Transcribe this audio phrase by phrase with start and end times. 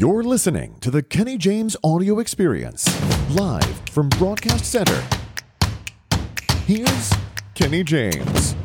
[0.00, 2.86] You're listening to the Kenny James audio experience,
[3.32, 4.98] live from Broadcast Center.
[6.64, 7.12] Here's
[7.54, 8.56] Kenny James.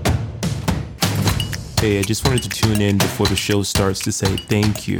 [1.81, 4.97] Hey, I just wanted to tune in before the show starts to say thank you.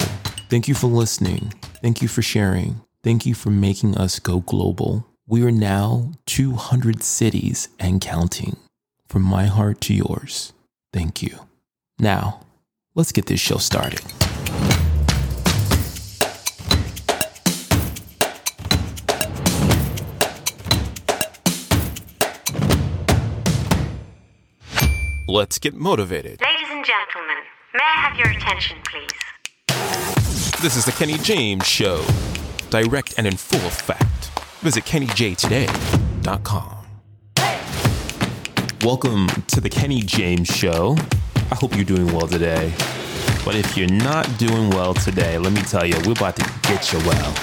[0.50, 1.54] Thank you for listening.
[1.82, 2.82] Thank you for sharing.
[3.02, 5.08] Thank you for making us go global.
[5.26, 8.58] We are now 200 cities and counting.
[9.08, 10.52] From my heart to yours,
[10.92, 11.48] thank you.
[11.98, 12.42] Now,
[12.94, 14.02] let's get this show started.
[25.36, 26.40] Let's get motivated.
[26.40, 27.36] Ladies and gentlemen,
[27.74, 29.12] may I have your attention, please?
[30.62, 32.06] This is the Kenny James Show.
[32.70, 34.30] Direct and in full effect.
[34.62, 36.86] Visit KennyJToday.com.
[38.86, 40.96] Welcome to the Kenny James Show.
[41.52, 42.72] I hope you're doing well today.
[43.44, 46.94] But if you're not doing well today, let me tell you, we're about to get
[46.94, 47.36] you well.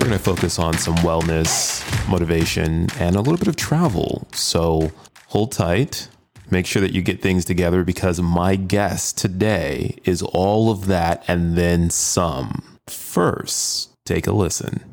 [0.00, 4.26] We're going to focus on some wellness, motivation, and a little bit of travel.
[4.32, 4.92] So
[5.26, 6.08] hold tight.
[6.52, 11.24] Make sure that you get things together because my guest today is all of that
[11.26, 12.78] and then some.
[12.86, 14.84] First, take a listen.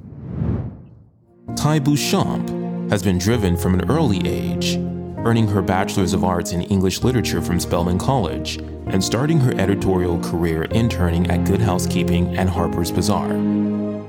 [1.57, 2.49] Tai Beauchamp
[2.89, 4.77] has been driven from an early age,
[5.25, 8.55] earning her Bachelor's of Arts in English Literature from Spelman College
[8.87, 13.35] and starting her editorial career interning at Good Housekeeping and Harper's Bazaar.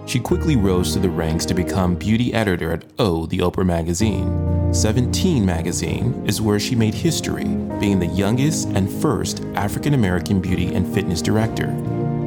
[0.06, 4.59] She quickly rose to the ranks to become beauty editor at O, the Oprah magazine.
[4.72, 7.44] 17 magazine is where she made history,
[7.80, 11.66] being the youngest and first African American beauty and fitness director.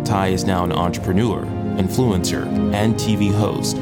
[0.04, 1.44] Tai is now an entrepreneur,
[1.78, 3.78] influencer, and TV host.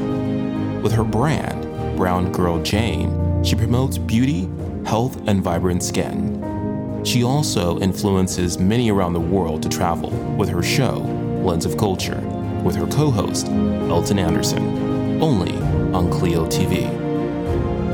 [0.80, 4.48] With her brand, Brown Girl Jane, she promotes beauty,
[4.86, 7.02] health, and vibrant skin.
[7.04, 10.98] She also influences many around the world to travel with her show,
[11.42, 12.20] Lens of Culture,
[12.62, 15.56] with her co host, Elton Anderson, only
[15.92, 17.01] on Cleo TV.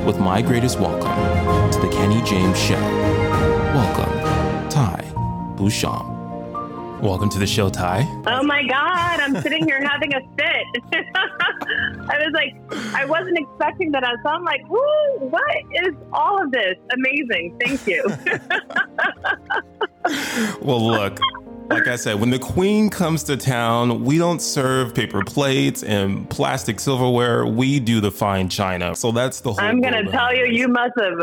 [0.08, 2.80] With my greatest welcome to the Kenny James Show,
[3.74, 4.10] welcome,
[4.70, 5.02] Tai
[5.54, 7.02] Beauchamp.
[7.02, 8.06] Welcome to the show, Tai.
[8.26, 10.64] Oh my God, I'm sitting here having a fit.
[12.08, 12.56] I was like,
[12.94, 14.02] I wasn't expecting that.
[14.22, 16.76] So I'm like, whoo, what is all of this?
[16.94, 17.58] Amazing.
[17.62, 18.02] Thank you.
[20.62, 21.20] well, look,
[21.70, 26.28] like I said, when the queen comes to town, we don't serve paper plates and
[26.30, 27.46] plastic silverware.
[27.46, 28.94] We do the fine china.
[28.96, 29.60] So that's the whole.
[29.60, 31.14] I'm going to tell you, you must have.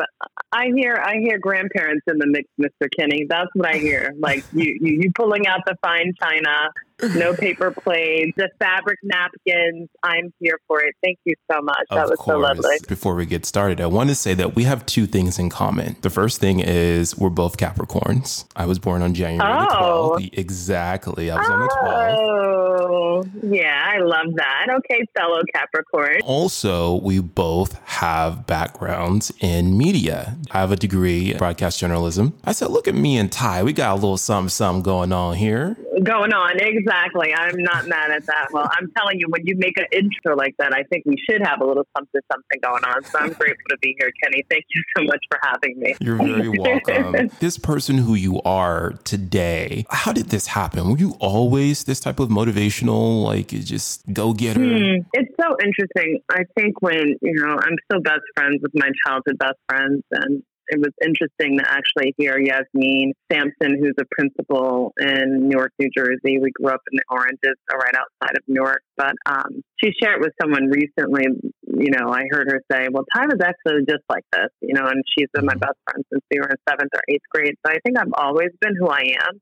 [0.51, 2.87] I hear, I hear grandparents in the mix, Mr.
[2.97, 3.25] Kenny.
[3.27, 4.13] That's what I hear.
[4.17, 6.71] Like you, you, you pulling out the fine china,
[7.15, 9.89] no paper plates, the fabric napkins.
[10.03, 10.95] I'm here for it.
[11.03, 11.85] Thank you so much.
[11.89, 12.35] That was course.
[12.35, 12.77] so lovely.
[12.87, 15.97] Before we get started, I want to say that we have two things in common.
[16.01, 18.45] The first thing is we're both Capricorns.
[18.55, 20.17] I was born on January oh.
[20.17, 20.37] the 12th.
[20.37, 21.31] Exactly.
[21.31, 23.53] I was oh, on the 12th.
[23.55, 24.67] yeah, I love that.
[24.77, 26.21] Okay, fellow Capricorn.
[26.23, 30.37] Also, we both have backgrounds in media.
[30.51, 32.37] I have a degree in broadcast journalism.
[32.45, 33.63] I said, look at me and Tai.
[33.63, 35.77] We got a little something, something going on here.
[36.03, 36.84] Going on, exactly.
[36.91, 38.47] I'm not mad at that.
[38.51, 41.41] Well, I'm telling you, when you make an intro like that, I think we should
[41.45, 43.03] have a little something, something going on.
[43.03, 44.43] So I'm grateful to be here, Kenny.
[44.49, 45.95] Thank you so much for having me.
[45.99, 47.29] You're very welcome.
[47.39, 50.89] this person who you are today, how did this happen?
[50.89, 54.59] Were you always this type of motivational, like just go getter?
[54.59, 55.01] Hmm.
[55.13, 56.19] It's so interesting.
[56.31, 60.43] I think when, you know, I'm still best friends with my childhood best friends and
[60.67, 66.39] it was interesting to actually hear Yasmin Sampson, who's a principal in Newark, New Jersey.
[66.39, 68.81] We grew up in the Oranges, right outside of Newark.
[68.97, 71.25] But um, she shared with someone recently,
[71.67, 74.85] you know, I heard her say, well, Tai was actually just like this, you know,
[74.87, 77.55] and she's been my best friend since we were in seventh or eighth grade.
[77.65, 79.41] So I think I've always been who I am.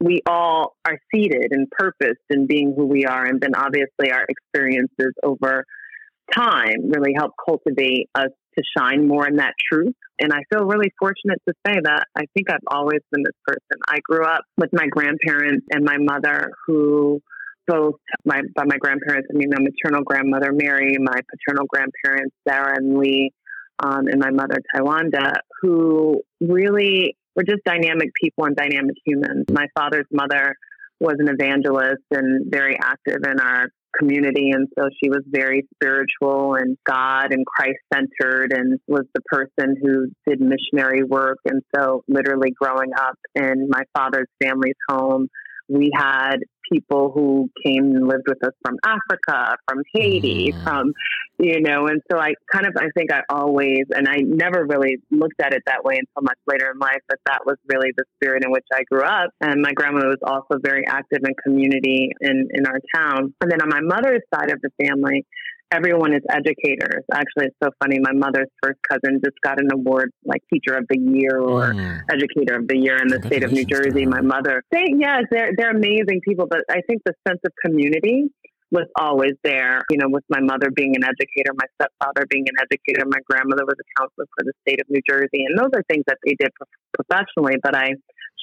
[0.00, 3.24] We all are seated and purposed in being who we are.
[3.24, 5.64] And then obviously our experiences over
[6.34, 9.94] time really help cultivate us to shine more in that truth.
[10.20, 13.80] And I feel really fortunate to say that I think I've always been this person.
[13.88, 17.20] I grew up with my grandparents and my mother who
[17.66, 22.76] both my by my grandparents, I mean my maternal grandmother Mary, my paternal grandparents Sarah
[22.76, 23.30] and Lee,
[23.78, 29.44] um, and my mother Taiwanda, who really were just dynamic people and dynamic humans.
[29.52, 30.56] My father's mother
[30.98, 34.50] was an evangelist and very active in our community.
[34.50, 39.76] And so she was very spiritual and God and Christ centered and was the person
[39.82, 41.38] who did missionary work.
[41.44, 45.28] And so, literally, growing up in my father's family's home,
[45.68, 46.36] we had
[46.70, 50.62] people who came and lived with us from Africa, from Haiti, Mm.
[50.64, 50.92] from,
[51.38, 54.98] you know, and so I kind of, I think I always, and I never really
[55.10, 58.04] looked at it that way until much later in life, but that was really the
[58.16, 59.30] spirit in which I grew up.
[59.40, 63.34] And my grandmother was also very active in community in, in our town.
[63.40, 65.26] And then on my mother's side of the family,
[65.70, 67.04] everyone is educators.
[67.12, 67.98] Actually, it's so funny.
[68.00, 72.00] My mother's first cousin just got an award like teacher of the year or Mm.
[72.10, 74.06] educator of the year in the state of New Jersey.
[74.06, 78.28] My mother, they, yes, they're they're amazing people, but I think the sense of community
[78.70, 79.82] was always there.
[79.90, 83.64] You know, with my mother being an educator, my stepfather being an educator, my grandmother
[83.64, 86.34] was a counselor for the state of New Jersey, and those are things that they
[86.38, 86.68] did pro-
[87.04, 87.56] professionally.
[87.62, 87.92] But I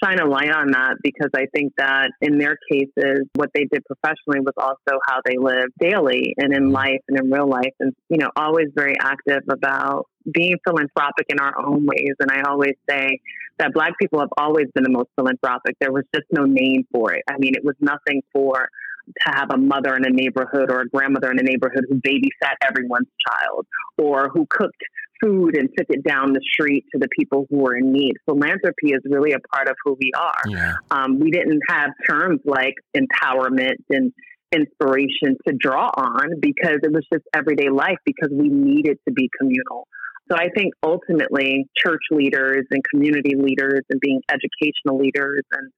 [0.03, 3.83] shine a light on that because I think that in their cases, what they did
[3.85, 6.73] professionally was also how they lived daily and in mm-hmm.
[6.73, 11.39] life and in real life, and you know, always very active about being philanthropic in
[11.39, 12.13] our own ways.
[12.19, 13.19] And I always say
[13.57, 15.75] that Black people have always been the most philanthropic.
[15.79, 17.23] There was just no name for it.
[17.29, 18.69] I mean, it was nothing for
[19.05, 22.55] to have a mother in a neighborhood or a grandmother in a neighborhood who babysat
[22.67, 24.81] everyone's child or who cooked
[25.25, 28.13] food and took it down the street to the people who were in need.
[28.25, 30.41] Philanthropy is really a part of who we are.
[30.47, 30.75] Yeah.
[30.91, 34.11] Um, we didn't have terms like empowerment and
[34.51, 39.29] inspiration to draw on because it was just everyday life because we needed to be
[39.39, 39.87] communal.
[40.29, 45.71] So I think ultimately church leaders and community leaders and being educational leaders and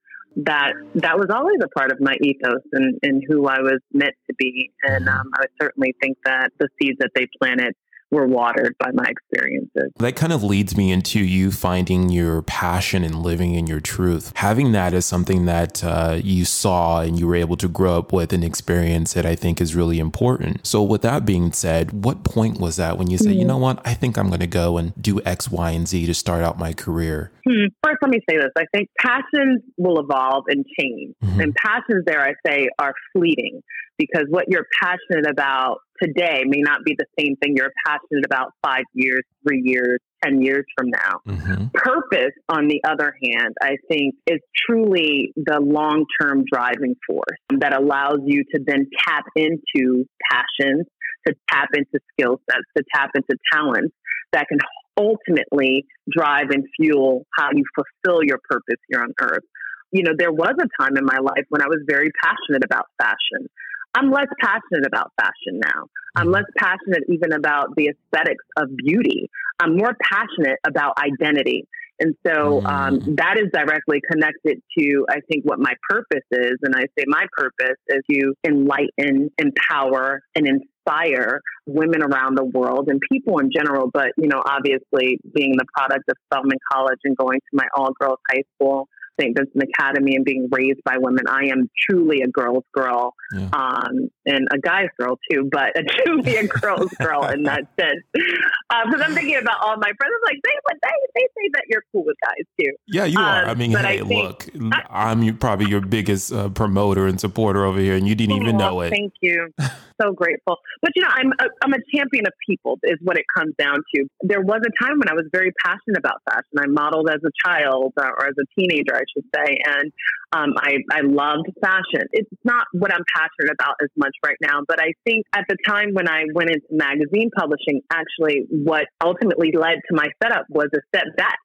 [0.44, 4.14] that that was always a part of my ethos and, and who I was meant
[4.30, 4.70] to be.
[4.84, 7.74] And um, I would certainly think that the seeds that they planted
[8.10, 9.92] were watered by my experiences.
[9.98, 14.32] That kind of leads me into you finding your passion and living in your truth.
[14.36, 18.12] Having that is something that uh, you saw and you were able to grow up
[18.12, 20.66] with and experience that I think is really important.
[20.66, 23.80] So, with that being said, what point was that when you said, you know what,
[23.86, 26.58] I think I'm going to go and do X, Y, and Z to start out
[26.58, 27.30] my career?
[27.46, 27.66] Hmm.
[27.82, 28.50] First, let me say this.
[28.56, 31.14] I think passions will evolve and change.
[31.24, 31.42] Mhm.
[31.42, 33.62] And passions, there, I say, are fleeting
[33.98, 38.52] because what you're passionate about today may not be the same thing you're passionate about
[38.62, 41.20] five years, three years, 10 years from now.
[41.26, 47.38] hmm Purpose, on the other hand, I think is truly the long term driving force
[47.58, 50.86] that allows you to then tap into passions,
[51.26, 53.94] to tap into skill sets, to tap into talents
[54.32, 54.58] that can
[54.98, 59.44] ultimately drive and fuel how you fulfill your purpose here on earth.
[59.92, 62.86] You know, there was a time in my life when I was very passionate about
[62.98, 63.48] fashion.
[63.94, 65.86] I'm less passionate about fashion now.
[66.16, 69.30] I'm less passionate even about the aesthetics of beauty.
[69.60, 71.66] I'm more passionate about identity.
[72.00, 73.16] And so um, Mm.
[73.16, 76.54] that is directly connected to, I think, what my purpose is.
[76.62, 82.88] And I say my purpose is to enlighten, empower, and inspire women around the world
[82.88, 83.90] and people in general.
[83.92, 87.92] But, you know, obviously being the product of Spelman College and going to my all
[88.00, 88.88] girls high school,
[89.20, 89.36] St.
[89.36, 93.48] Vincent Academy, and being raised by women, I am truly a girl's girl Yeah.
[93.52, 95.72] um, and a guy's girl too, but
[96.04, 98.02] truly a girl's girl in that sense.
[98.12, 100.50] Because I'm thinking about all my friends, I'm like they,
[100.82, 102.72] they they say that you're cool with guys too.
[102.86, 103.44] Yeah, you are.
[103.44, 104.46] Um, I mean, hey, I look,
[104.90, 108.80] I'm probably your biggest uh, promoter and supporter over here, and you didn't even know
[108.82, 108.90] it.
[108.90, 109.52] Thank you.
[110.00, 110.56] So grateful.
[110.80, 113.78] But you know, I'm a, I'm a champion of people is what it comes down
[113.94, 114.04] to.
[114.22, 116.54] There was a time when I was very passionate about fashion.
[116.56, 119.92] I modeled as a child uh, or as a teenager, I should say, and
[120.32, 122.06] um, I I loved fashion.
[122.12, 125.56] It's not what I'm passionate about as much right now, but I think at the
[125.66, 130.68] time when I went into magazine publishing, actually, what ultimately led to my setup was
[130.74, 131.38] a step back.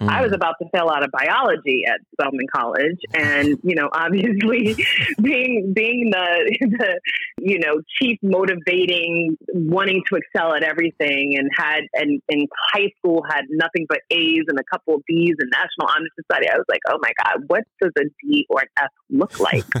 [0.00, 0.08] Mm.
[0.08, 4.74] I was about to fail out of biology at Spelman College, and you know, obviously,
[5.22, 7.00] being being the, the
[7.38, 13.22] you know chief motivating, wanting to excel at everything, and had and in high school
[13.30, 16.48] had nothing but A's and a couple of B's in National Honor Society.
[16.50, 19.64] I was like, oh my god, what does a D or an F look like?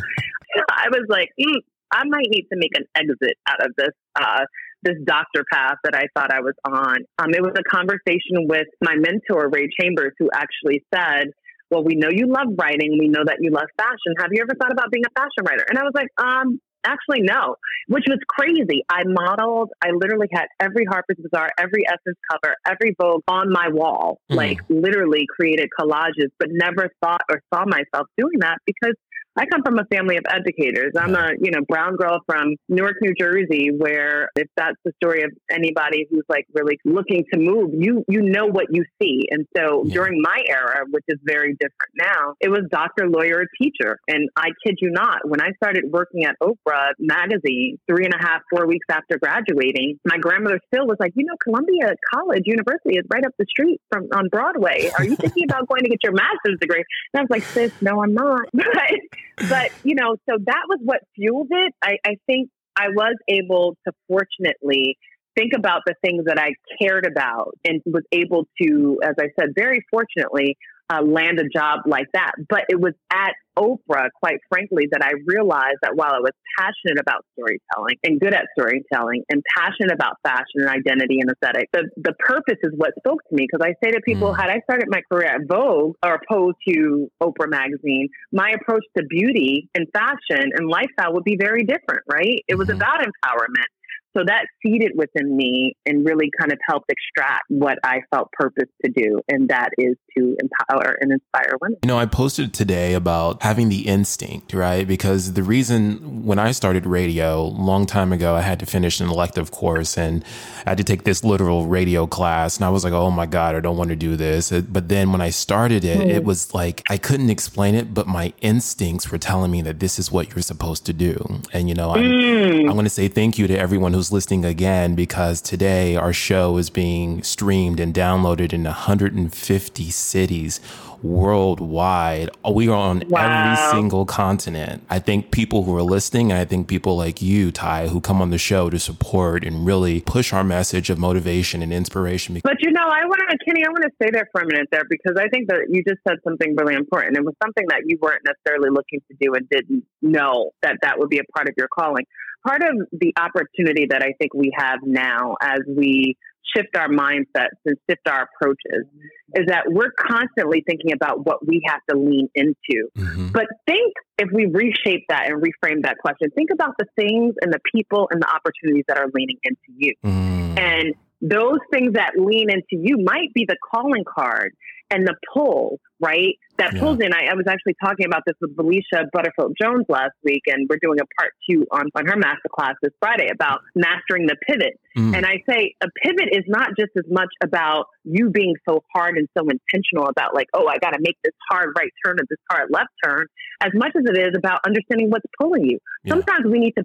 [0.70, 1.58] I was like, mm,
[1.92, 3.90] I might need to make an exit out of this.
[4.14, 4.44] Uh,
[4.84, 6.96] this doctor path that I thought I was on.
[7.18, 11.28] Um, it was a conversation with my mentor, Ray Chambers, who actually said,
[11.70, 12.98] Well, we know you love writing.
[13.00, 14.14] We know that you love fashion.
[14.20, 15.64] Have you ever thought about being a fashion writer?
[15.68, 17.56] And I was like, um, Actually, no,
[17.88, 18.82] which was crazy.
[18.90, 23.68] I modeled, I literally had every Harper's Bazaar, every Essence cover, every Vogue on my
[23.70, 24.36] wall, Mhm.
[24.36, 28.94] like literally created collages, but never thought or saw myself doing that because
[29.36, 30.92] I come from a family of educators.
[30.98, 35.22] I'm a, you know, brown girl from Newark, New Jersey, where if that's the story
[35.22, 39.26] of anybody who's like really looking to move, you you know what you see.
[39.30, 39.94] And so Yeah.
[39.94, 43.98] during my era, which is very different now, it was doctor, lawyer, teacher.
[44.08, 48.18] And I kid you not, when I started working at Oprah magazine three and a
[48.18, 52.96] half, four weeks after graduating, my grandmother still was like, you know, Columbia College University
[52.98, 54.90] is right up the street from on Broadway.
[54.96, 56.84] Are you thinking about going to get your master's degree?
[57.12, 58.42] And I was like, sis, no, I'm not.
[58.54, 59.00] But
[59.36, 61.74] but you know, so that was what fueled it.
[61.82, 64.96] I, I think I was able to fortunately
[65.36, 69.50] think about the things that I cared about and was able to, as I said,
[69.56, 70.56] very fortunately,
[70.92, 72.32] uh, land a job like that.
[72.48, 76.98] But it was at Oprah, quite frankly, that I realized that while I was passionate
[77.00, 81.88] about storytelling and good at storytelling and passionate about fashion and identity and aesthetic, the,
[81.96, 83.46] the purpose is what spoke to me.
[83.50, 84.36] Because I say to people, mm.
[84.36, 89.04] had I started my career at Vogue or opposed to Oprah magazine, my approach to
[89.08, 92.42] beauty and fashion and lifestyle would be very different, right?
[92.48, 92.76] It was mm.
[92.76, 93.70] about empowerment.
[94.16, 98.68] So that seeded within me and really kind of helped extract what I felt purpose
[98.84, 99.20] to do.
[99.28, 101.78] And that is to empower and inspire women.
[101.82, 104.86] You know, I posted today about having the instinct, right?
[104.86, 109.08] Because the reason when I started radio long time ago, I had to finish an
[109.08, 110.24] elective course and
[110.64, 112.56] I had to take this literal radio class.
[112.56, 114.50] And I was like, oh my God, I don't want to do this.
[114.50, 116.06] But then when I started it, mm.
[116.06, 119.98] it was like I couldn't explain it, but my instincts were telling me that this
[119.98, 121.40] is what you're supposed to do.
[121.52, 122.60] And, you know, I'm, mm.
[122.68, 126.56] I'm going to say thank you to everyone who's listening again because today our show
[126.56, 130.60] is being streamed and downloaded in 150 cities
[131.04, 132.30] worldwide.
[132.50, 133.52] We are on wow.
[133.52, 134.84] every single continent.
[134.88, 138.22] I think people who are listening, and I think people like you, Tai, who come
[138.22, 142.40] on the show to support and really push our message of motivation and inspiration.
[142.42, 144.68] But you know, I want to, Kenny, I want to stay there for a minute
[144.72, 147.16] there because I think that you just said something really important.
[147.16, 150.98] It was something that you weren't necessarily looking to do and didn't know that that
[150.98, 152.06] would be a part of your calling.
[152.46, 156.16] Part of the opportunity that I think we have now as we
[156.54, 158.86] shift our mindsets and shift our approaches
[159.34, 162.88] is that we're constantly thinking about what we have to lean into.
[162.96, 163.28] Mm-hmm.
[163.28, 167.52] But think if we reshape that and reframe that question, think about the things and
[167.52, 169.94] the people and the opportunities that are leaning into you.
[170.04, 170.58] Mm.
[170.58, 174.52] And those things that lean into you might be the calling card
[174.90, 176.36] and the pull, right?
[176.58, 176.80] That yeah.
[176.80, 177.12] pulls in.
[177.12, 180.78] I, I, was actually talking about this with Felicia Butterfield Jones last week, and we're
[180.80, 184.78] doing a part two on, on her masterclass this Friday about mastering the pivot.
[184.96, 185.16] Mm.
[185.16, 189.16] And I say a pivot is not just as much about you being so hard
[189.16, 192.24] and so intentional about, like, oh, I got to make this hard right turn or
[192.28, 193.26] this hard left turn,
[193.62, 195.78] as much as it is about understanding what's pulling you.
[196.04, 196.12] Yeah.
[196.12, 196.84] Sometimes we need to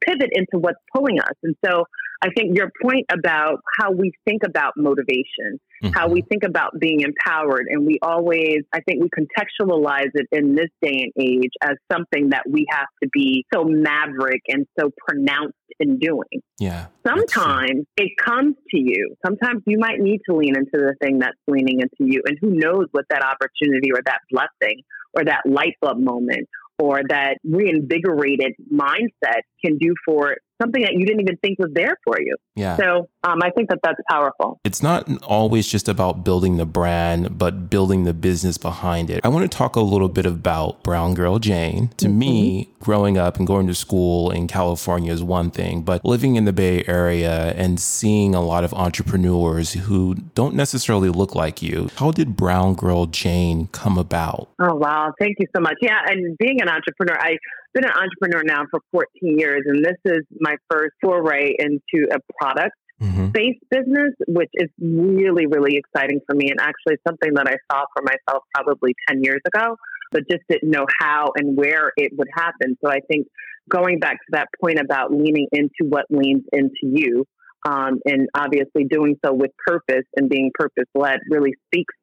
[0.00, 1.34] pivot into what's pulling us.
[1.42, 1.84] And so
[2.22, 5.88] I think your point about how we think about motivation, mm-hmm.
[5.94, 10.54] how we think about being empowered, and we always, I think we contextualize it in
[10.54, 14.90] this day and age as something that we have to be so maverick and so
[15.06, 16.42] pronounced in doing.
[16.58, 16.86] Yeah.
[17.06, 19.14] Sometimes it comes to you.
[19.24, 22.22] Sometimes you might need to lean into the thing that's leaning into you.
[22.26, 24.82] And who knows what that opportunity or that blessing
[25.12, 31.04] or that light bulb moment or that reinvigorated mindset can do for something that you
[31.04, 32.36] didn't even think was there for you.
[32.54, 32.76] Yeah.
[32.76, 34.60] So um, I think that that's powerful.
[34.64, 39.20] It's not always just about building the brand, but building the business behind it.
[39.24, 41.88] I want to talk a little bit about Brown Girl Jane.
[41.98, 42.18] To mm-hmm.
[42.18, 46.44] me, growing up and going to school in California is one thing, but living in
[46.44, 51.90] the Bay Area and seeing a lot of entrepreneurs who don't necessarily look like you,
[51.96, 54.48] how did Brown Girl Jane come about?
[54.60, 55.12] Oh, wow.
[55.18, 55.76] Thank you so much.
[55.82, 56.00] Yeah.
[56.06, 57.36] And being an entrepreneur, I
[57.76, 62.18] been an entrepreneur now for 14 years, and this is my first foray into a
[62.40, 63.28] product mm-hmm.
[63.28, 66.50] based business, which is really, really exciting for me.
[66.50, 69.76] And actually, something that I saw for myself probably 10 years ago,
[70.10, 72.78] but just didn't know how and where it would happen.
[72.82, 73.26] So I think
[73.70, 77.24] going back to that point about leaning into what leans into you.
[77.66, 81.94] Um, and obviously doing so with purpose and being purpose led really speaks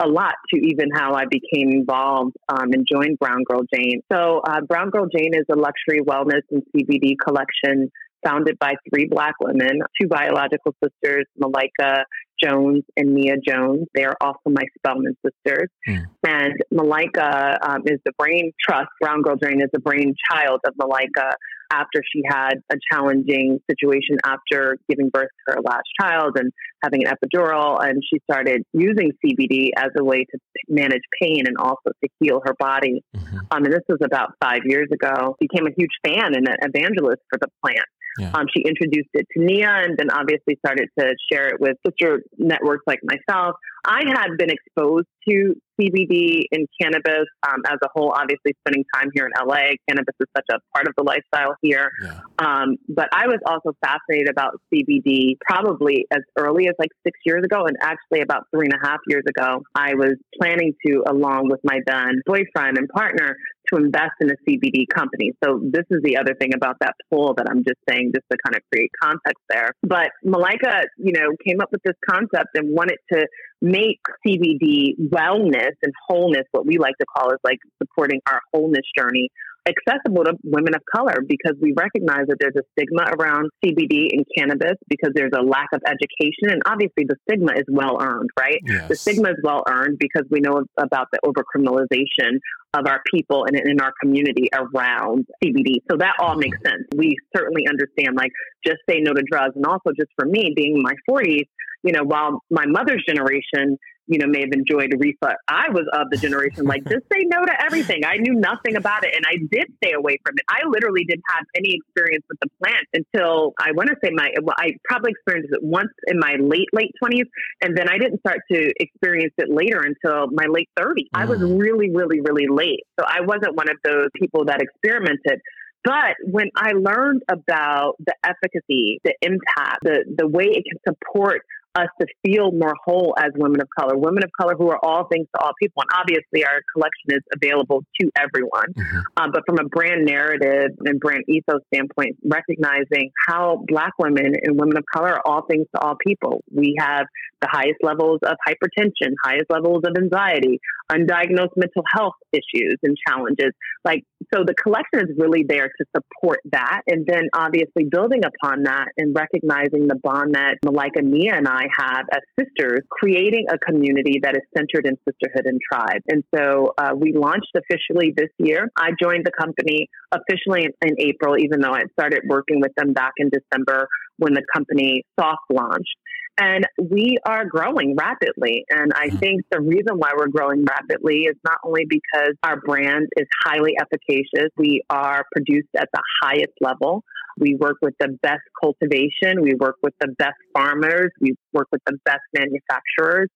[0.00, 4.02] a lot to even how I became involved um, and joined Brown Girl Jane.
[4.10, 7.90] So, uh, Brown Girl Jane is a luxury wellness and CBD collection
[8.24, 12.04] founded by three black women, two biological sisters, Malika
[12.42, 13.86] Jones and Nia Jones.
[13.94, 15.68] They are also my Spelman sisters.
[15.88, 16.06] Mm.
[16.26, 18.88] And Malika um, is the brain trust.
[19.00, 21.32] Brown Girl Jane is the brainchild of Malika
[21.70, 27.06] after she had a challenging situation after giving birth to her last child and having
[27.06, 27.82] an epidural.
[27.82, 32.40] And she started using CBD as a way to manage pain and also to heal
[32.44, 33.02] her body.
[33.16, 33.38] Mm-hmm.
[33.50, 35.36] Um, and this was about five years ago.
[35.40, 37.86] Became a huge fan and an evangelist for the plant.
[38.18, 38.32] Yeah.
[38.34, 42.22] Um, she introduced it to Nia and then obviously started to share it with sister
[42.38, 43.56] networks like myself.
[43.84, 49.08] I had been exposed to CBD and cannabis um, as a whole, obviously spending time
[49.14, 49.72] here in LA.
[49.88, 51.90] Cannabis is such a part of the lifestyle here.
[52.02, 52.20] Yeah.
[52.38, 57.42] Um, but I was also fascinated about CBD probably as early as like six years
[57.44, 57.64] ago.
[57.66, 61.60] And actually, about three and a half years ago, I was planning to, along with
[61.64, 63.36] my then boyfriend and partner,
[63.72, 65.32] to invest in a CBD company.
[65.44, 68.36] So this is the other thing about that poll that I'm just saying, just to
[68.44, 69.72] kind of create context there.
[69.82, 73.26] But Malika, you know, came up with this concept and wanted to
[73.62, 78.86] make CBD wellness and wholeness, what we like to call is like supporting our wholeness
[78.96, 79.28] journey
[79.68, 84.24] accessible to women of color because we recognize that there's a stigma around CBD and
[84.36, 86.50] cannabis because there's a lack of education.
[86.50, 88.58] And obviously, the stigma is well earned, right?
[88.64, 88.88] Yes.
[88.88, 92.40] The stigma is well earned because we know about the overcriminalization
[92.74, 95.82] of our people and in our community around CBD.
[95.90, 96.68] So that all makes mm-hmm.
[96.68, 96.88] sense.
[96.96, 98.32] We certainly understand, like,
[98.64, 99.54] just say no to drugs.
[99.56, 101.46] And also, just for me, being in my 40s,
[101.82, 103.78] you know, while my mother's generation
[104.10, 105.36] you know, may have enjoyed reefer.
[105.46, 108.02] I was of the generation like just say no to everything.
[108.04, 110.44] I knew nothing about it, and I did stay away from it.
[110.50, 114.30] I literally didn't have any experience with the plant until I want to say my.
[114.42, 117.26] Well, I probably experienced it once in my late late twenties,
[117.62, 121.06] and then I didn't start to experience it later until my late thirties.
[121.14, 121.22] Mm.
[121.22, 121.60] I was mm.
[121.60, 125.38] really, really, really late, so I wasn't one of those people that experimented.
[125.84, 131.40] But when I learned about the efficacy, the impact, the, the way it can support
[131.76, 135.06] us to feel more whole as women of color, women of color who are all
[135.06, 135.82] things to all people.
[135.82, 138.72] And obviously, our collection is available to everyone.
[138.76, 138.98] Mm-hmm.
[139.16, 144.58] Um, but from a brand narrative and brand ethos standpoint, recognizing how Black women and
[144.58, 146.42] women of color are all things to all people.
[146.50, 147.06] We have
[147.40, 150.60] the highest levels of hypertension, highest levels of anxiety,
[150.90, 153.52] undiagnosed mental health issues and challenges.
[153.84, 156.82] Like, so the collection is really there to support that.
[156.86, 161.59] And then obviously building upon that and recognizing the bond that Malika Nia and I
[161.76, 166.02] have as sisters, creating a community that is centered in sisterhood and tribe.
[166.08, 168.68] And so uh, we launched officially this year.
[168.76, 172.92] I joined the company officially in, in April, even though I started working with them
[172.92, 173.88] back in December
[174.18, 175.96] when the company soft launched.
[176.38, 178.64] And we are growing rapidly.
[178.70, 179.16] And I mm-hmm.
[179.18, 183.74] think the reason why we're growing rapidly is not only because our brand is highly
[183.78, 187.04] efficacious, we are produced at the highest level.
[187.38, 191.82] We work with the best cultivation, we work with the best farmers, we work with
[191.86, 193.28] the best manufacturers.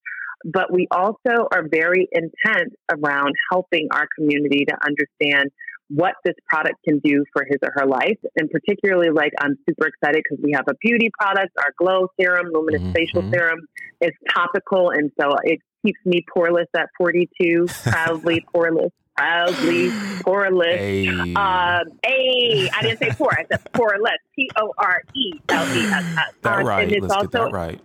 [0.44, 5.50] But we also are very intent around helping our community to understand
[5.88, 8.18] what this product can do for his or her life.
[8.36, 12.48] And particularly, like, I'm super excited because we have a beauty product, our glow serum,
[12.52, 12.92] luminous mm-hmm.
[12.92, 13.60] facial serum
[14.00, 14.90] is topical.
[14.90, 18.90] And so it keeps me poreless at 42, proudly poreless.
[19.16, 19.90] Proudly
[20.22, 20.76] poreless.
[20.76, 21.08] Hey.
[21.08, 23.30] Um, hey, I didn't say poor.
[23.32, 24.18] I said poreless.
[24.34, 26.34] P O R E L E S S.
[26.42, 26.82] That right.
[26.84, 27.80] And it's let's also, get that right.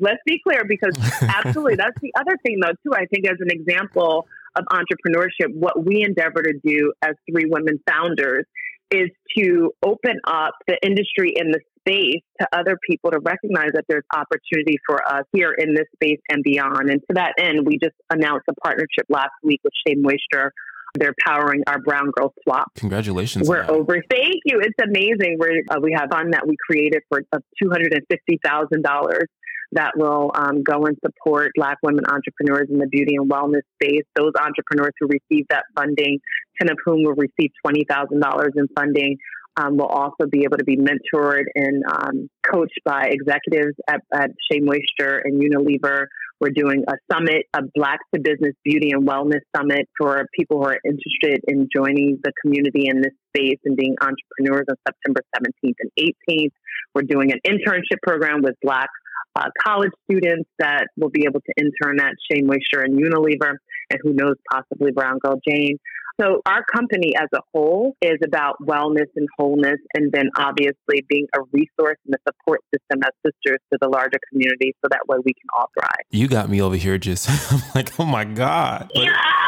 [0.00, 2.94] Let's be clear because absolutely, that's the other thing, though, too.
[2.94, 7.80] I think as an example, of entrepreneurship, what we endeavor to do as three women
[7.88, 8.44] founders
[8.90, 13.84] is to open up the industry in the space to other people to recognize that
[13.88, 16.90] there's opportunity for us here in this space and beyond.
[16.90, 20.52] And to that end, we just announced a partnership last week with Shea Moisture.
[20.94, 22.68] They're powering our Brown Girl Swap.
[22.76, 23.48] Congratulations!
[23.48, 24.02] We're over.
[24.10, 24.60] Thank you.
[24.60, 25.38] It's amazing.
[25.38, 28.82] we uh, we have fund that we created for of two hundred and fifty thousand
[28.82, 29.28] dollars
[29.72, 34.04] that will um, go and support Black women entrepreneurs in the beauty and wellness space.
[34.16, 36.18] Those entrepreneurs who receive that funding,
[36.60, 39.16] 10 of whom will receive $20,000 in funding,
[39.56, 44.30] um, will also be able to be mentored and um, coached by executives at, at
[44.50, 46.06] Shea Moisture and Unilever.
[46.40, 50.64] We're doing a summit, a Black to Business Beauty and Wellness Summit for people who
[50.64, 55.74] are interested in joining the community in this space and being entrepreneurs on September 17th
[55.80, 55.90] and
[56.28, 56.52] 18th.
[56.94, 58.88] We're doing an internship program with Black
[59.36, 63.56] uh, college students that will be able to intern at Shea Moisture and Unilever,
[63.90, 65.76] and who knows, possibly Brown Girl Jane.
[66.20, 71.26] So our company as a whole is about wellness and wholeness, and then obviously being
[71.34, 75.16] a resource and a support system as sisters to the larger community, so that way
[75.24, 76.04] we can all thrive.
[76.10, 78.90] You got me over here, just I'm like, oh my god.
[78.94, 79.40] But- yeah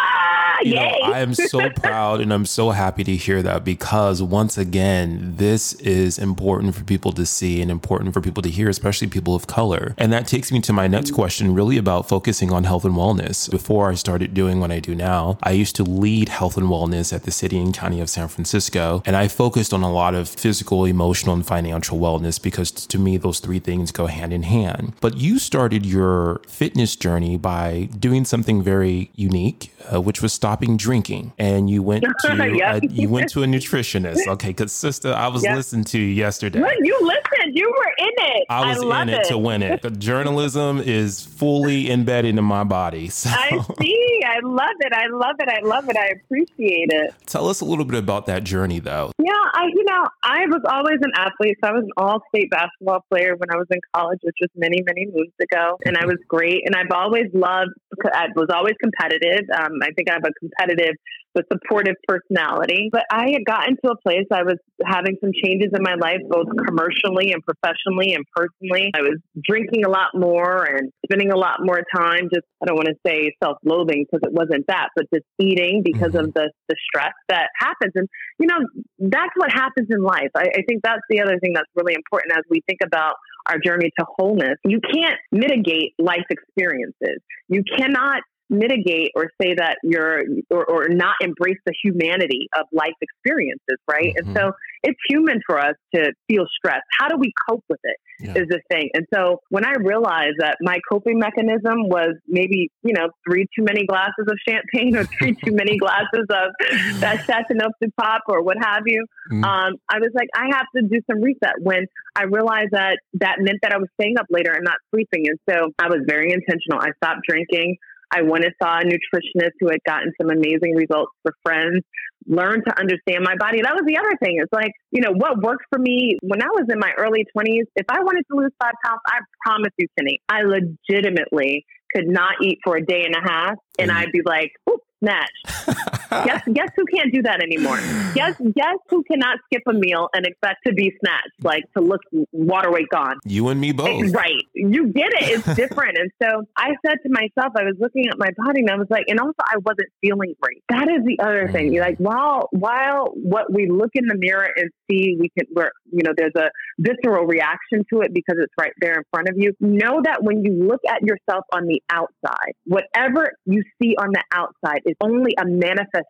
[0.65, 4.57] you know, I am so proud and I'm so happy to hear that because once
[4.59, 9.09] again, this is important for people to see and important for people to hear, especially
[9.09, 9.95] people of color.
[9.99, 11.17] And that takes me to my next mm-hmm.
[11.17, 13.51] question, really about focusing on health and wellness.
[13.51, 17.12] Before I started doing what I do now, I used to lead health and wellness
[17.12, 19.03] at the city and county of San Francisco.
[19.05, 23.16] And I focused on a lot of physical, emotional, and financial wellness because to me,
[23.16, 24.94] those three things go hand in hand.
[25.01, 30.77] But you started your fitness journey by doing something very unique, uh, which was stopping
[30.77, 32.83] drinking, and you went to yep.
[32.83, 34.27] a, you went to a nutritionist.
[34.27, 35.57] Okay, because sister, I was yep.
[35.57, 36.61] listening to you yesterday.
[36.81, 37.22] you listened.
[37.53, 38.47] You were in it.
[38.49, 39.83] I was I in it, it, to win it.
[39.83, 43.09] The journalism is fully embedded in my body.
[43.09, 43.29] So.
[43.31, 44.21] I see.
[44.25, 44.93] I love it.
[44.93, 45.49] I love it.
[45.49, 45.97] I love it.
[45.97, 47.15] I appreciate it.
[47.27, 49.12] Tell us a little bit about that journey, though.
[49.19, 51.59] Yeah, I you know I was always an athlete.
[51.62, 54.83] So I was an all-state basketball player when I was in college, which was many
[54.87, 56.62] many moons ago, and I was great.
[56.65, 57.73] And I've always loved.
[58.15, 59.45] I was always competitive.
[59.55, 60.97] Um, I think I have a competitive
[61.35, 62.88] the supportive personality.
[62.92, 66.21] But I had gotten to a place I was having some changes in my life,
[66.29, 68.90] both commercially and professionally and personally.
[68.95, 72.77] I was drinking a lot more and spending a lot more time just, I don't
[72.77, 76.27] want to say self loathing because it wasn't that, but just eating because mm-hmm.
[76.29, 77.92] of the, the stress that happens.
[77.95, 78.59] And, you know,
[78.99, 80.31] that's what happens in life.
[80.37, 83.14] I, I think that's the other thing that's really important as we think about
[83.47, 84.59] our journey to wholeness.
[84.64, 87.21] You can't mitigate life experiences.
[87.49, 92.94] You cannot mitigate or say that you're or, or not embrace the humanity of life
[93.00, 94.14] experiences, right?
[94.14, 94.28] Mm-hmm.
[94.28, 94.52] And so
[94.83, 96.81] it's human for us to feel stress.
[96.98, 97.96] How do we cope with it?
[98.20, 98.42] Yeah.
[98.42, 98.88] Is the thing.
[98.94, 103.64] And so when I realized that my coping mechanism was maybe, you know, three too
[103.64, 106.52] many glasses of champagne or three too many glasses of
[107.00, 109.42] that Chateauneuf pop or what have you, mm-hmm.
[109.42, 111.55] um, I was like, I have to do some reset.
[111.62, 115.26] When I realized that that meant that I was staying up later and not sleeping.
[115.28, 116.78] And so I was very intentional.
[116.78, 117.76] I stopped drinking.
[118.12, 121.83] I went and saw a nutritionist who had gotten some amazing results for friends,
[122.27, 123.62] learned to understand my body.
[123.62, 124.38] That was the other thing.
[124.38, 127.64] It's like, you know, what worked for me when I was in my early 20s,
[127.75, 132.35] if I wanted to lose five pounds, I promise you, Kenny, I legitimately could not
[132.42, 133.55] eat for a day and a half.
[133.79, 133.94] And mm.
[133.94, 135.88] I'd be like, oops, snatch.
[136.25, 137.79] guess guess who can't do that anymore?
[138.14, 142.01] Guess guess who cannot skip a meal and expect to be snatched, like to look
[142.33, 143.18] water weight gone.
[143.25, 144.12] You and me both.
[144.12, 144.42] Right.
[144.55, 145.31] You get it.
[145.31, 145.98] It's different.
[145.98, 148.88] and so I said to myself, I was looking at my body and I was
[148.90, 150.62] like, and also I wasn't feeling great.
[150.68, 151.72] That is the other thing.
[151.72, 155.72] You're like, while while what we look in the mirror and see, we can where
[155.90, 159.37] you know there's a visceral reaction to it because it's right there in front of
[159.37, 159.53] you.
[159.61, 164.22] Know that when you look at yourself on the outside, whatever you see on the
[164.33, 166.02] outside is only a manifestation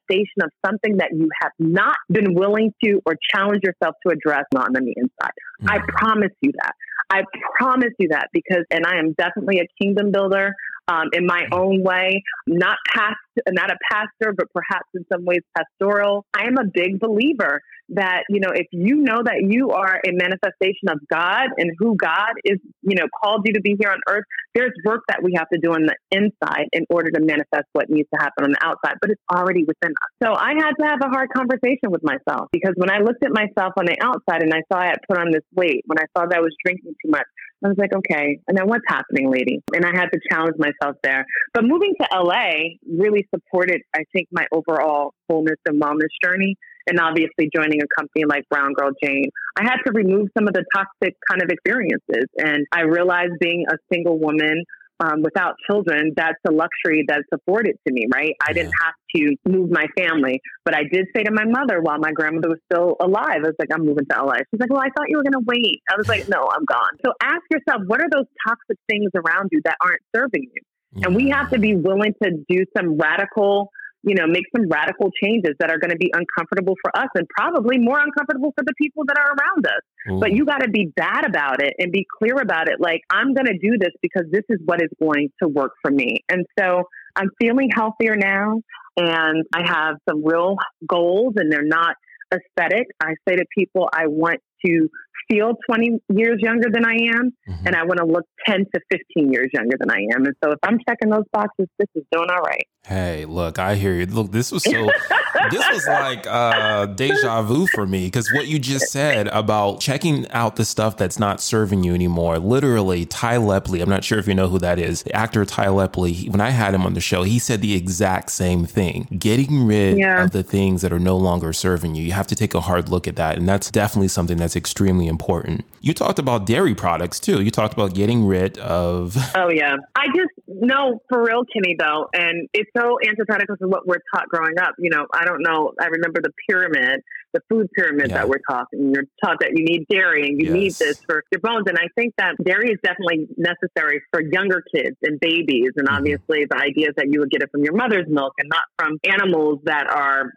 [0.43, 4.67] of something that you have not been willing to or challenge yourself to address not
[4.67, 5.33] on the inside.
[5.63, 5.71] Mm-hmm.
[5.71, 6.73] I promise you that.
[7.11, 7.25] I
[7.59, 10.53] promise you that because, and I am definitely a kingdom builder
[10.89, 13.17] um, in my own way, not past,
[13.49, 16.25] not a pastor, but perhaps in some ways pastoral.
[16.35, 17.61] I am a big believer
[17.95, 21.97] that, you know, if you know that you are a manifestation of God and who
[21.97, 24.25] God is, you know, called you to be here on earth,
[24.55, 27.89] there's work that we have to do on the inside in order to manifest what
[27.89, 30.11] needs to happen on the outside, but it's already within us.
[30.23, 33.33] So I had to have a hard conversation with myself because when I looked at
[33.33, 36.05] myself on the outside and I saw I had put on this weight, when I
[36.17, 37.27] saw that I was drinking too much,
[37.65, 39.63] I was like, okay, and then what's happening, lady?
[39.73, 41.25] And I had to challenge myself there.
[41.55, 46.57] But moving to LA really supported, I think, my overall wholeness and wellness journey.
[46.87, 50.55] And obviously, joining a company like Brown Girl Jane, I had to remove some of
[50.55, 52.27] the toxic kind of experiences.
[52.39, 54.65] And I realized being a single woman
[55.01, 58.35] um, without children, that's a luxury that's afforded to me, right?
[58.47, 61.99] I didn't have to move my family, but I did say to my mother while
[61.99, 64.37] my grandmother was still alive, I was like, I'm moving to LA.
[64.51, 65.81] She's like, Well, I thought you were going to wait.
[65.91, 66.99] I was like, No, I'm gone.
[67.05, 70.63] So ask yourself, what are those toxic things around you that aren't serving you?
[71.03, 73.71] And we have to be willing to do some radical
[74.03, 77.27] you know, make some radical changes that are going to be uncomfortable for us and
[77.37, 79.83] probably more uncomfortable for the people that are around us.
[80.09, 80.21] Mm-hmm.
[80.21, 82.81] But you got to be bad about it and be clear about it.
[82.81, 85.91] Like, I'm going to do this because this is what is going to work for
[85.91, 86.21] me.
[86.29, 86.85] And so
[87.15, 88.61] I'm feeling healthier now
[88.97, 91.95] and I have some real goals and they're not
[92.33, 92.87] aesthetic.
[93.01, 94.89] I say to people, I want to
[95.31, 97.67] feel 20 years younger than I am, mm-hmm.
[97.67, 100.25] and I want to look 10 to 15 years younger than I am.
[100.25, 102.67] And so if I'm checking those boxes, this is doing all right.
[102.85, 104.07] Hey, look, I hear you.
[104.07, 104.73] Look, this was so,
[105.51, 110.29] this was like uh, deja vu for me because what you just said about checking
[110.31, 112.41] out the stuff that's not serving you anymore.
[112.41, 115.67] Literally, Ty Lepley, I'm not sure if you know who that is, the actor Ty
[115.67, 119.65] Lepley, when I had him on the show, he said the exact same thing getting
[119.65, 120.25] rid yeah.
[120.25, 122.03] of the things that are no longer serving you.
[122.03, 123.39] You have to take a hard look at that.
[123.39, 125.65] And that's definitely something that's extremely important.
[125.81, 127.43] You talked about dairy products too.
[127.43, 129.17] You talked about getting rid of.
[129.35, 129.77] Oh, yeah.
[129.97, 132.07] I just, no, for real, Kenny, though.
[132.13, 134.75] And it's so antithetical to what we're taught growing up.
[134.79, 135.73] You know, I don't know.
[135.81, 137.01] I remember the pyramid,
[137.33, 138.19] the food pyramid yeah.
[138.19, 138.93] that we're talking.
[138.95, 140.55] You're taught that you need dairy and you yes.
[140.55, 141.65] need this for your bones.
[141.67, 145.71] And I think that dairy is definitely necessary for younger kids and babies.
[145.77, 145.97] And mm-hmm.
[145.97, 148.65] obviously, the idea is that you would get it from your mother's milk and not
[148.79, 150.33] from animals that are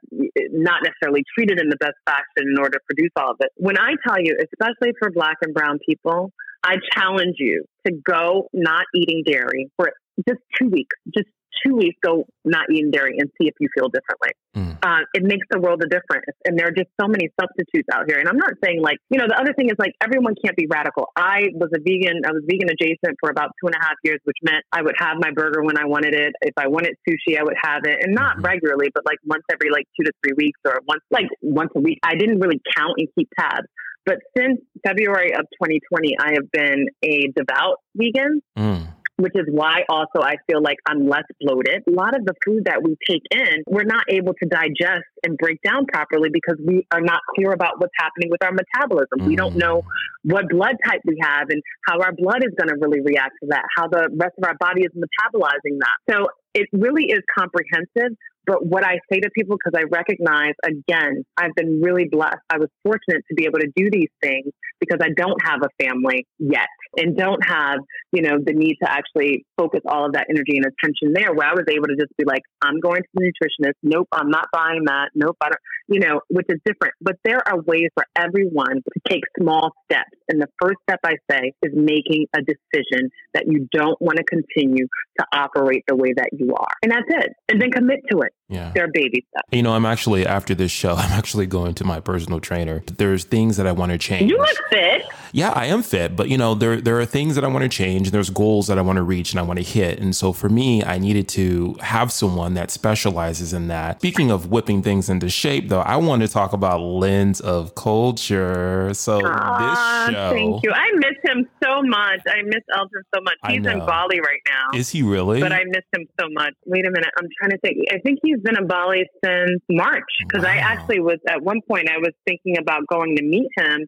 [0.51, 3.49] not necessarily treated in the best fashion in order to produce all of it.
[3.57, 6.31] When I tell you, especially for black and brown people,
[6.63, 9.91] I challenge you to go not eating dairy for
[10.27, 11.27] just two weeks, just
[11.63, 14.29] two weeks, go not eating dairy and see if you feel differently.
[14.55, 14.77] Mm.
[14.81, 16.25] Uh, it makes the world a difference.
[16.45, 18.19] And there are just so many substitutes out here.
[18.19, 20.67] And I'm not saying like, you know, the other thing is like everyone can't be
[20.69, 21.07] radical.
[21.15, 24.19] I was a vegan, I was vegan adjacent for about two and a half years,
[24.23, 26.33] which meant I would have my burger when I wanted it.
[26.41, 27.99] If I wanted sushi, I would have it.
[28.01, 28.45] And not mm-hmm.
[28.45, 31.79] regularly, but like once every like two to three weeks or once, like once a
[31.79, 31.99] week.
[32.03, 33.67] I didn't really count and keep tabs.
[34.05, 38.41] But since February of 2020, I have been a devout vegan.
[38.55, 41.83] Mm which is why also I feel like I'm less bloated.
[41.87, 45.37] A lot of the food that we take in, we're not able to digest and
[45.37, 49.19] break down properly because we are not clear about what's happening with our metabolism.
[49.19, 49.27] Mm.
[49.27, 50.33] We don't know mm.
[50.33, 53.47] what blood type we have and how our blood is going to really react to
[53.49, 56.13] that, how the rest of our body is metabolizing that.
[56.13, 58.17] So it really is comprehensive.
[58.45, 62.37] But what I say to people, because I recognize, again, I've been really blessed.
[62.49, 65.83] I was fortunate to be able to do these things because I don't have a
[65.83, 67.79] family yet and don't have,
[68.11, 71.47] you know, the need to actually focus all of that energy and attention there where
[71.47, 73.73] I was able to just be like, I'm going to the nutritionist.
[73.83, 75.09] Nope, I'm not buying that.
[75.15, 76.93] Nope, I don't, you know, which is different.
[77.01, 80.11] But there are ways for everyone to take small steps.
[80.29, 84.23] And the first step I say is making a decision that you don't want to
[84.23, 84.87] continue
[85.19, 86.73] to operate the way that you are.
[86.81, 87.33] And that's it.
[87.49, 88.33] And then commit to it.
[88.47, 88.71] Yeah.
[88.75, 89.25] They're baby.
[89.51, 92.83] You know, I'm actually, after this show, I'm actually going to my personal trainer.
[92.97, 94.29] There's things that I want to change.
[94.29, 95.03] You look fit.
[95.31, 96.15] Yeah, I am fit.
[96.15, 98.07] But, you know, there, there are things that I want to change.
[98.07, 99.99] And there's goals that I want to reach and I want to hit.
[99.99, 103.99] And so for me, I needed to have someone that specializes in that.
[103.99, 108.93] Speaking of whipping things into shape, though, I want to talk about Lens of Culture.
[108.93, 110.29] So this show.
[110.31, 110.71] Thank you.
[110.71, 112.21] I miss him so much.
[112.27, 113.35] I miss Elton so much.
[113.47, 114.77] He's in Bali right now.
[114.77, 115.41] Is he really?
[115.41, 116.53] But I miss him so much.
[116.65, 117.09] Wait a minute.
[117.19, 117.77] I'm trying to think.
[117.91, 120.51] I think he's been in Bali since March because wow.
[120.51, 123.87] I actually was at one point I was thinking about going to meet him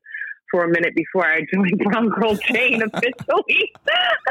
[0.51, 3.71] for a minute before I joined Brown Girl Jane officially.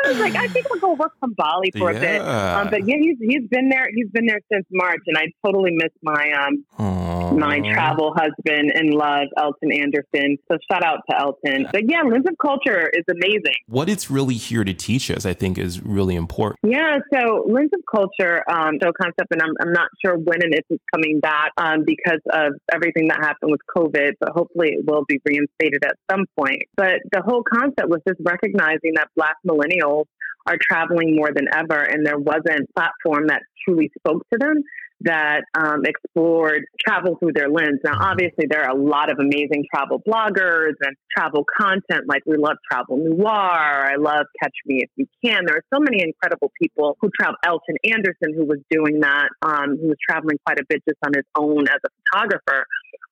[0.05, 1.99] I was like, I think I'll go work from Bali for yeah.
[1.99, 2.21] a bit.
[2.21, 3.89] Um, but yeah, he's he's been there.
[3.95, 7.39] He's been there since March, and I totally miss my um Aww.
[7.39, 10.39] my travel husband and love, Elton Anderson.
[10.51, 11.69] So shout out to Elton.
[11.73, 13.57] But yeah, Lens of Culture is amazing.
[13.67, 16.59] What it's really here to teach us, I think, is really important.
[16.63, 16.99] Yeah.
[17.13, 20.65] So Lens of Culture, um, show concept, and I'm I'm not sure when and if
[20.71, 25.05] it's coming back um, because of everything that happened with COVID, but hopefully it will
[25.09, 26.63] be reinstated at some point.
[26.77, 30.07] But the whole concept was just recognizing that Black millennials
[30.47, 34.63] are traveling more than ever, and there wasn't a platform that truly spoke to them
[35.01, 37.81] that um, explored travel through their lens.
[37.85, 42.09] Now, obviously, there are a lot of amazing travel bloggers and travel content.
[42.09, 43.31] Like we love Travel Noir.
[43.31, 45.45] I love Catch Me If You Can.
[45.47, 47.37] There are so many incredible people who travel.
[47.45, 51.13] Elton Anderson, who was doing that, um, who was traveling quite a bit just on
[51.15, 52.65] his own as a photographer.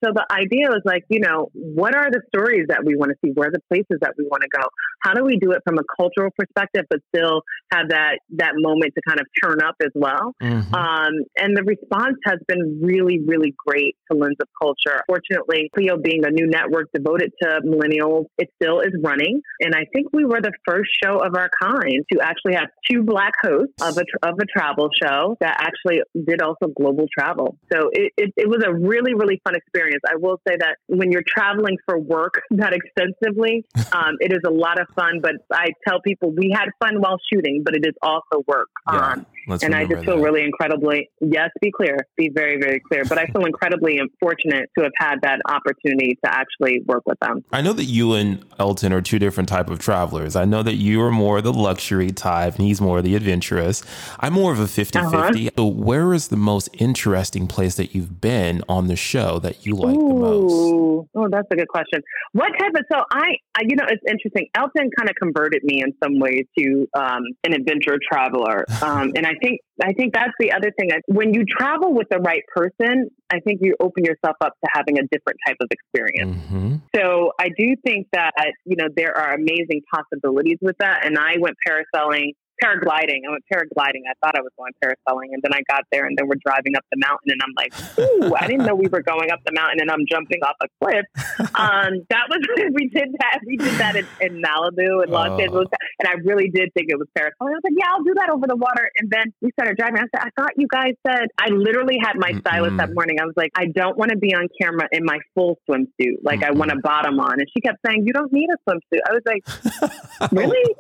[0.05, 3.17] So the idea was like, you know, what are the stories that we want to
[3.25, 3.33] see?
[3.33, 4.67] Where are the places that we want to go?
[5.03, 8.93] How do we do it from a cultural perspective, but still have that that moment
[8.97, 10.35] to kind of turn up as well?
[10.43, 10.75] Mm-hmm.
[10.75, 15.01] Um, and the response has been really, really great to Lens of Culture.
[15.07, 19.41] Fortunately, Cleo being a new network devoted to millennials, it still is running.
[19.61, 23.03] And I think we were the first show of our kind to actually have two
[23.03, 27.57] black hosts of a, of a travel show that actually did also global travel.
[27.73, 29.94] So it, it, it was a really, really fun experience.
[30.09, 34.51] I will say that when you're traveling for work that extensively, um, it is a
[34.51, 35.21] lot of fun.
[35.23, 38.69] But I tell people we had fun while shooting, but it is also work.
[38.91, 39.27] Yeah, um,
[39.63, 40.23] and I just feel that.
[40.23, 43.05] really incredibly, yes, be clear, be very, very clear.
[43.05, 47.45] But I feel incredibly fortunate to have had that opportunity to actually work with them.
[47.53, 50.37] I know that you and Elton are two different type of travelers.
[50.37, 53.83] I know that you are more the luxury type and he's more the adventurous.
[54.21, 55.27] I'm more of a 50 uh-huh.
[55.29, 55.51] 50.
[55.57, 59.75] So where is the most interesting place that you've been on the show that you
[59.75, 60.09] like Ooh.
[60.09, 61.09] the most?
[61.15, 62.03] Oh, that's a good question.
[62.33, 64.49] What type of, so I, I you know, it's interesting.
[64.55, 68.65] Elton kind of converted me in some ways to um, an adventure traveler.
[68.83, 70.91] Um, and I think, I think that's the other thing.
[71.07, 74.99] When you travel with the right person, I think you open yourself up to having
[74.99, 76.37] a different type of experience.
[76.37, 76.77] Mm-hmm.
[76.95, 78.33] So I do think that,
[78.65, 81.05] you know, there are amazing possibilities with that.
[81.05, 83.27] And I went parasailing paragliding.
[83.27, 84.05] I went paragliding.
[84.09, 86.77] I thought I was going parasailing, and then I got there, and then we're driving
[86.77, 89.53] up the mountain, and I'm like, "Ooh, I didn't know we were going up the
[89.53, 91.07] mountain, and I'm jumping off a cliff."
[91.55, 92.43] Um, that was
[92.75, 93.39] we did that.
[93.47, 95.39] We did that in, in Malibu and Los oh.
[95.39, 95.69] Angeles,
[96.01, 97.55] and I really did think it was parasailing.
[97.55, 99.99] I was like, "Yeah, I'll do that over the water." And then we started driving.
[99.99, 102.77] I said, "I thought you guys said." I literally had my stylist mm-hmm.
[102.79, 103.19] that morning.
[103.21, 106.23] I was like, "I don't want to be on camera in my full swimsuit.
[106.23, 106.57] Like, mm-hmm.
[106.57, 109.13] I want a bottom on." And she kept saying, "You don't need a swimsuit." I
[109.13, 110.75] was like, "Really?"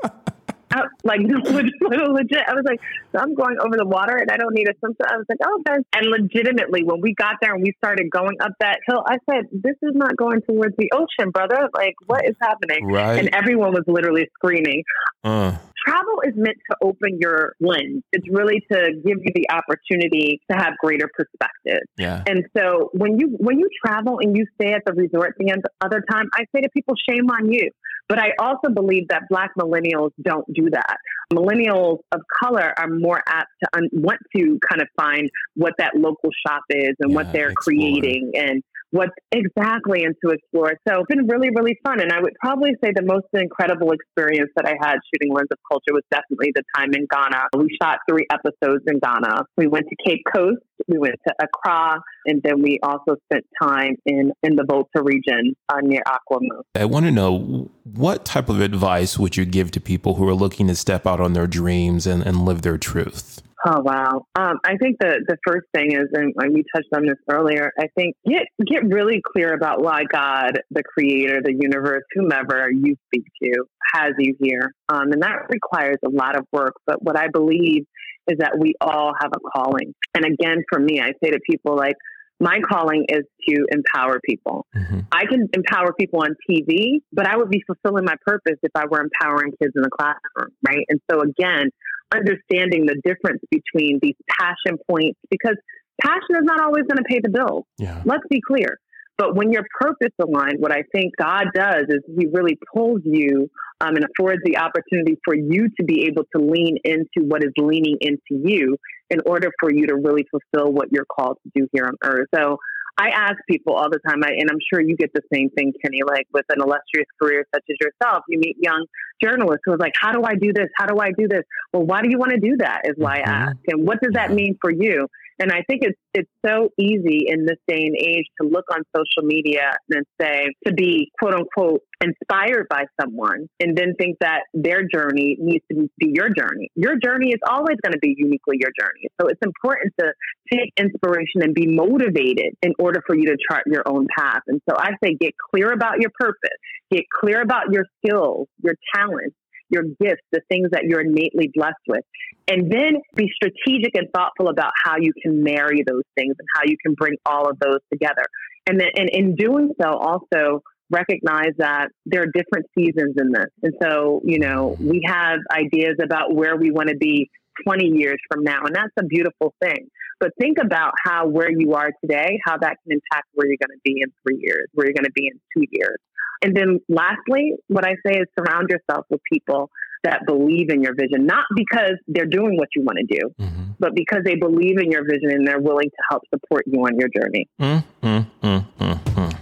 [0.74, 2.42] Out, like legit.
[2.46, 2.80] I was like,
[3.12, 5.06] so I'm going over the water and I don't need a swimsuit.
[5.08, 5.80] I was like, oh, okay.
[5.94, 9.44] And legitimately, when we got there and we started going up that hill, I said,
[9.52, 11.68] this is not going towards the ocean, brother.
[11.74, 12.87] Like, what is happening?
[12.87, 13.18] Right.
[13.18, 14.82] And everyone was literally screaming.
[15.22, 15.56] Uh.
[15.87, 18.02] Travel is meant to open your lens.
[18.12, 21.82] It's really to give you the opportunity to have greater perspective.
[21.98, 22.22] Yeah.
[22.26, 26.02] And so when you when you travel and you stay at the resort the other
[26.10, 27.70] time, I say to people, shame on you
[28.08, 30.96] but I also believe that Black millennials don't do that.
[31.32, 35.96] Millennials of color are more apt to un- want to kind of find what that
[35.96, 37.74] local shop is and yeah, what they're explore.
[37.76, 38.62] creating and
[38.94, 40.74] what exactly and to explore.
[40.87, 42.00] So it's been really, really fun.
[42.00, 45.59] And I would probably say the most incredible experience that I had shooting Lens of
[45.68, 47.48] Culture was definitely the time in Ghana.
[47.57, 49.46] We shot three episodes in Ghana.
[49.57, 53.96] We went to Cape Coast, we went to Accra, and then we also spent time
[54.07, 56.62] in, in the Volta region uh, near Akwamu.
[56.76, 60.35] I want to know what type of advice would you give to people who are
[60.35, 63.42] looking to step out on their dreams and, and live their truth?
[63.66, 64.27] Oh wow!
[64.37, 67.72] Um, I think the the first thing is, and we touched on this earlier.
[67.79, 72.94] I think get get really clear about why God, the Creator, the universe, whomever you
[73.07, 76.74] speak to, has you here, um, and that requires a lot of work.
[76.87, 77.85] But what I believe
[78.29, 79.94] is that we all have a calling.
[80.14, 81.96] And again, for me, I say to people like,
[82.40, 84.66] my calling is to empower people.
[84.74, 85.00] Mm-hmm.
[85.12, 88.85] I can empower people on TV, but I would be fulfilling my purpose if I
[88.90, 90.85] were empowering kids in the classroom, right?
[90.88, 91.70] And so again,
[92.12, 95.56] understanding the difference between these passion points because
[96.02, 97.64] passion is not always going to pay the bills.
[97.78, 98.02] Yeah.
[98.04, 98.78] Let's be clear.
[99.16, 103.48] But when you're purpose aligned, what I think God does is He really pulls you
[103.80, 107.52] um, and affords the opportunity for you to be able to lean into what is
[107.56, 108.76] leaning into you
[109.10, 112.26] in order for you to really fulfill what you're called to do here on earth.
[112.34, 112.58] So
[112.96, 115.72] I ask people all the time, I, and I'm sure you get the same thing,
[115.83, 118.87] Kenny, like with an illustrious career such as yourself, you meet young
[119.22, 120.68] journalists who are like, how do I do this?
[120.76, 121.42] How do I do this?
[121.72, 123.30] Well, why do you want to do that is why I mm-hmm.
[123.30, 123.57] ask.
[123.66, 125.09] And what does that mean for you?
[125.40, 128.82] And I think it's it's so easy in this day and age to look on
[128.96, 134.42] social media and say to be quote unquote inspired by someone and then think that
[134.52, 136.70] their journey needs to be your journey.
[136.76, 139.08] Your journey is always going to be uniquely your journey.
[139.20, 140.12] So it's important to
[140.52, 144.42] take inspiration and be motivated in order for you to chart your own path.
[144.46, 146.58] And so I say get clear about your purpose,
[146.90, 149.34] get clear about your skills, your talents,
[149.68, 152.05] your gifts, the things that you're innately blessed with.
[152.48, 156.62] And then be strategic and thoughtful about how you can marry those things and how
[156.66, 158.24] you can bring all of those together.
[158.66, 163.50] And then and in doing so also recognize that there are different seasons in this.
[163.62, 167.31] And so, you know, we have ideas about where we want to be
[167.66, 168.61] 20 years from now.
[168.64, 169.88] And that's a beautiful thing.
[170.20, 173.77] But think about how where you are today, how that can impact where you're going
[173.77, 175.96] to be in three years, where you're going to be in two years.
[176.44, 179.70] And then lastly, what I say is surround yourself with people
[180.02, 183.62] that believe in your vision, not because they're doing what you want to do, mm-hmm.
[183.80, 186.98] but because they believe in your vision and they're willing to help support you on
[186.98, 187.48] your journey.
[187.59, 189.37] Mm, mm, mm, mm.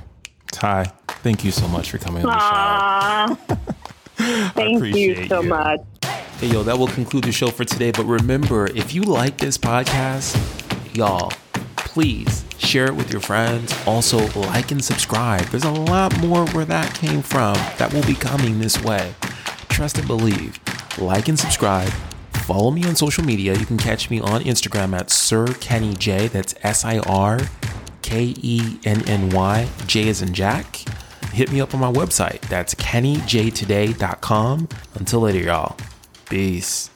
[0.52, 0.84] Tai,
[1.24, 3.56] thank you so much for coming on the show.
[4.54, 5.48] thank you so you.
[5.48, 5.80] much.
[6.38, 7.90] Hey, yo, that will conclude the show for today.
[7.90, 10.36] But remember, if you like this podcast,
[10.96, 11.32] y'all,
[11.92, 13.74] please share it with your friends.
[13.86, 15.42] Also, like and subscribe.
[15.48, 19.14] There's a lot more where that came from that will be coming this way.
[19.68, 20.58] Trust and believe.
[20.98, 21.90] Like and subscribe.
[22.46, 23.54] Follow me on social media.
[23.54, 26.28] You can catch me on Instagram at Sir Kenny J.
[26.28, 27.40] That's S I R
[28.00, 29.68] K E N N Y.
[29.86, 30.76] J is in Jack.
[31.32, 32.40] Hit me up on my website.
[32.48, 34.68] That's kennyjtoday.com.
[34.94, 35.76] Until later, y'all.
[36.28, 36.91] Peace.